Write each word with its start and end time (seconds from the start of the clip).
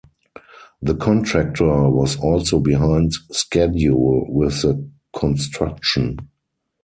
The 0.81 0.95
contractor 0.95 1.87
was 1.91 2.17
also 2.17 2.59
behind 2.59 3.13
schedule 3.31 4.25
with 4.33 4.59
the 4.63 4.89
construction. 5.15 6.17